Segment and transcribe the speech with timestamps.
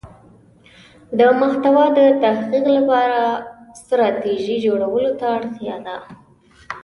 [1.17, 3.19] د محتوا د تحقق لپاره
[3.81, 5.97] ستراتیژی جوړولو ته اړتیا ده.